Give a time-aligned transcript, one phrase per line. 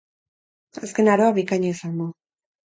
[0.87, 2.09] Azken aroa bikaina izan du.